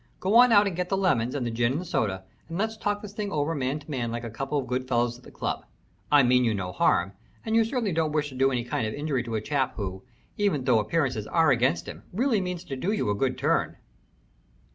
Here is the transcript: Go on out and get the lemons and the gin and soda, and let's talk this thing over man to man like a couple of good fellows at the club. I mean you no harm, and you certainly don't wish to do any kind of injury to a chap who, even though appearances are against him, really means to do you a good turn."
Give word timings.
Go 0.19 0.33
on 0.37 0.51
out 0.51 0.65
and 0.65 0.75
get 0.75 0.89
the 0.89 0.97
lemons 0.97 1.35
and 1.35 1.45
the 1.45 1.51
gin 1.51 1.73
and 1.73 1.85
soda, 1.85 2.23
and 2.49 2.57
let's 2.57 2.75
talk 2.75 3.03
this 3.03 3.13
thing 3.13 3.31
over 3.31 3.53
man 3.53 3.77
to 3.77 3.91
man 3.91 4.11
like 4.11 4.23
a 4.23 4.31
couple 4.31 4.57
of 4.57 4.65
good 4.65 4.87
fellows 4.87 5.15
at 5.15 5.23
the 5.23 5.29
club. 5.29 5.63
I 6.11 6.23
mean 6.23 6.43
you 6.43 6.55
no 6.55 6.71
harm, 6.71 7.13
and 7.45 7.55
you 7.55 7.63
certainly 7.63 7.91
don't 7.91 8.11
wish 8.11 8.29
to 8.29 8.35
do 8.35 8.51
any 8.51 8.63
kind 8.63 8.87
of 8.87 8.95
injury 8.95 9.21
to 9.21 9.35
a 9.35 9.41
chap 9.41 9.75
who, 9.75 10.01
even 10.39 10.63
though 10.63 10.79
appearances 10.79 11.27
are 11.27 11.51
against 11.51 11.85
him, 11.87 12.01
really 12.11 12.41
means 12.41 12.63
to 12.63 12.75
do 12.75 12.91
you 12.91 13.11
a 13.11 13.13
good 13.13 13.37
turn." 13.37 13.77